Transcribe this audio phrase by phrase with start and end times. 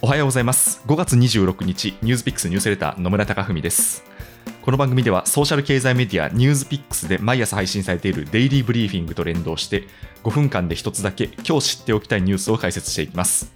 [0.00, 0.80] おはようございます。
[0.86, 4.04] 5月26日ニュースピックスニュースレター野村貴文です。
[4.62, 9.88] この番組ではソーシャル経済メディアニュースピックスで毎朝配信されているデイリーブリーフィングと連動して
[10.22, 13.50] 5分間で一つだけ今日知っておきたいニュースを解説していきます。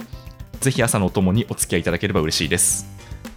[0.60, 2.88] ぜひ朝のお供にお付き合いいただければ嬉しいです。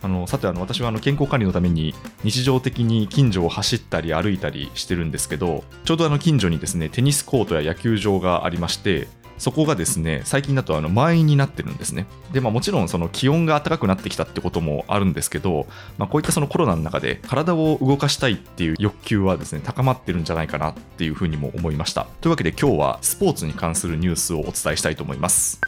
[0.01, 1.93] あのさてあの私はあの健康管理のために
[2.23, 9.07] 日常的に近所を走ったり歩いたりしてるんですけどちょうどあの近所にですねテニスコートや野球場がありまして
[9.37, 12.05] そこがですね、最近だとあの満員になってるんですね。
[12.31, 15.67] で、まあもちろんその気温が暖かくなってきたってこともあるんですけど、
[15.97, 22.07] まあこういったそのコロナの中で体を動かしたいっていう欲求はですね、高まってるんじゃないかなっていうふうにも思いました。
[22.21, 25.59] というわけで今日はスポーツに関するニュースをお伝えしたいと思います。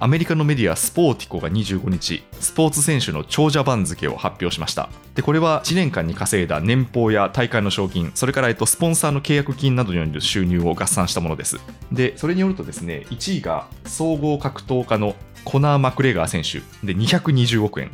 [0.00, 4.90] アメリカのメディアスポーティコが25日、スポーツ選手の長者番付を発表しました。
[5.16, 11.58] で、これは1年間に稼いだ年俸や大会の賞金、それから、スポンサーの契約金などによる収入を合算したものです。
[11.90, 17.90] で、それによるとですね、1位が総合格闘家のコナー・マクレガー選手で220億円。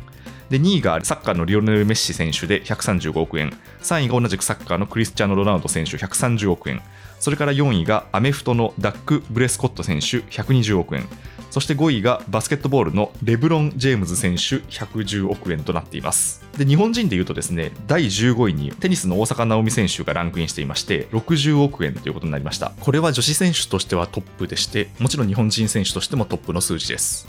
[0.49, 6.81] で2位がサッカーのリオネル・メッシ選手で135億円3位が同じくサッカーのクリスチャーノ・ロナウド選手130億円
[7.19, 11.07] それから4位がアメフトのダック・ブレスコット選手120億円
[11.55, 16.45] そして5位がバスケットボールのレブロン・ジェームズ選手110億円となっています。
[16.57, 22.73] で日本人でいうとですね第15位にテニスの大坂なおみ選手がランクインしていまして60億円ということになりました。
[22.81, 27.25] これは女子選手としてはトップでしてもちろん日本人選手としてもトップの数字です。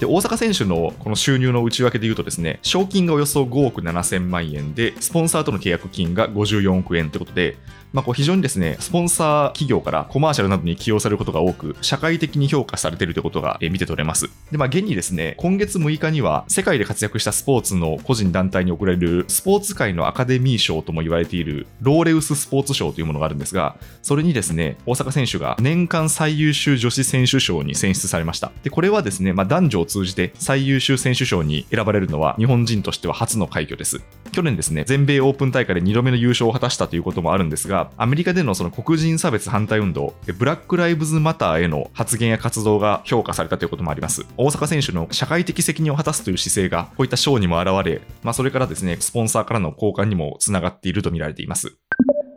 [0.00, 7.58] で大阪選手のこの収入の内訳でいうとですね賞金がおよそ5億7000万円でスポンサーとの契約金が54億円ということで
[7.92, 14.30] まあ、こう非常にですね、スポンサー企業からコマーシャルなどに起用されることが多く、社会的に評価されているということが見て取れます。
[14.52, 28.52] で、まあ、現にですね、今月6日には、世界で活躍したスポーツの個人団体に贈られる、スポーツ界のアカデミー賞とも言われている、ローレウススポーツ賞というものがあるんですが、それにですね、大阪選手が年間最優秀女子選手賞に選出されました。
[28.62, 34.00] で、これはですね、まあ、男女通じて最優秀選手賞に選ばれるのは、日本人としては初の快挙です。
[34.32, 44.24] 去年ですね、全米オープン大会で2度目の優勝を果たしたということもあるんですが、アメリカでのその黒人差別反対運動、ブラック・ライブズ・マターへの発言や活動が評価されたということもあります。
[44.36, 51.76] 大坂選手の社会的責任を果たすという姿勢が、こういった賞にも現れ、まあ、それからですね、スポンサーからの好感にもつながっていると見られています。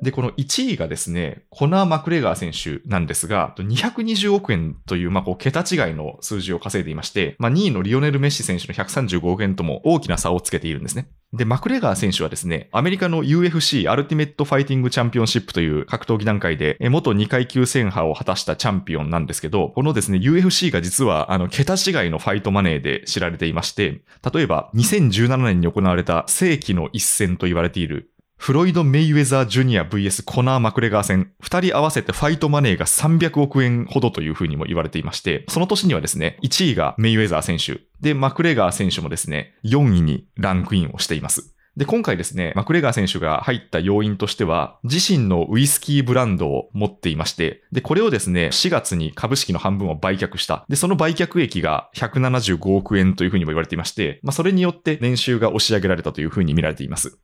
[0.03, 11.07] で、この1位がですね、コナー・マクレガー選手なんですが、220億円という、まあ、こう、桁違いの数字を稼いでいまして、まあ、2位のリオネル・メッシ選手の135億円とも大きな差をつけているんですね。
[11.31, 28.12] で、マクレガー選手はですね、アメリカの UFC アルティメットファイティングチャンピオンシップという格闘技団体で、元2階級制覇を果たしたチャンピオンなんですけど、このですね、UFC が実は、あの、桁違いのファイトマネーで知られていまして、例えば、2017年に行われた世紀の一戦と言われている
[28.43, 41.53] フロイド・メイウェザー・ジュニア VS コナー・マクレガー戦、二人合わせてファイトマネーが300億円ほどというふうにも言われていまして、その年にはですね、1位がメイウェザー選手、で、マクレガー選手もですね、4位にランクインをしています。
[41.77, 50.65] で、今回ですね、マクレガー選手が入った要因としては、自身のウイスキーブランドを持っていまして、で、これをですね、4月に株式の半分を売却した。
[50.69, 57.17] で、その売却益が175億円というふうにも言われていまして、まあ、それによって年収が押し上げられたというふうに見られています。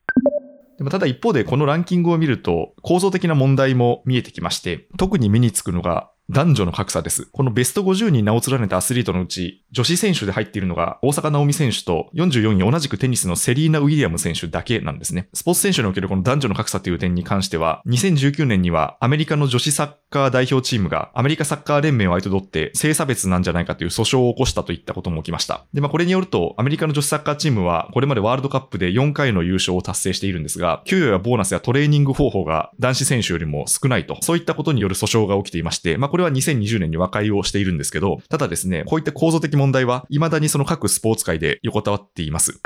[0.79, 7.25] でもただ一方でこのランキングを見ると構造的な問題も見えてきまして、特に目につくのが男女の格差です。
[7.31, 15.27] このベスト50に名を連ねたアスリートのうち、女子選手で入っているのが大坂なおみ選手と44位同じくテニスのセリーナ・ウィリアム選手だけなんですね。
[15.33, 25.65] スポーツ選手におけるこの男女の格差という点に関しては、2019年にはアメリカの女子サッカー代表チームがアメリカサッカー連盟を相手取って性差別なんじゃないかという訴訟を起こしたといったことも起きました。
[25.73, 42.59] で、まあこれによると、アメリカの女子サッカーチームはこれまでワールドカップで4回の優勝を達成しているんですが、給与やボーナスやトレーニング方法が男子選手よりも少ないと、そういったことによる訴訟が起きていまして、まあこれは2020年に和解をしているんですけど、ただですね、こういった構造的問題は未だにその各スポーツ界で横たわっています。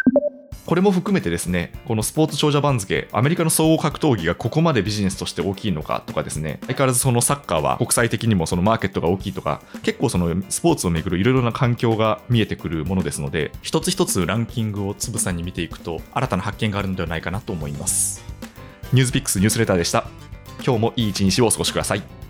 [0.66, 18.24] これも含めてですね、このスポーツ長者番付、アメリカの総合格闘技がここまでビジネスとして大きいのかとかですね、相変わらずそのサッカーは国際的にもそのマーケットが大きいとか、結構そのスポーツをめぐるいろいろな環境が見えてくるものですので、一つ一つランキングをつぶさに見ていくと、新たな発見があるのではないかなと思います。
[18.94, 20.08] ニュースピックスニュースレターでした。
[20.66, 22.23] 今日もいい一日をお過ごしください。